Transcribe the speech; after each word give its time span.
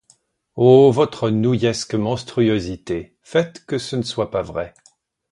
Oh 0.55 0.89
votre 0.91 1.29
nouillesque 1.29 1.93
monstruosité, 1.93 3.17
Faites 3.21 3.63
que 3.67 3.77
ce 3.77 3.95
ne 3.95 4.01
soit 4.01 4.31
pas 4.31 4.41
vrai. 4.41 4.73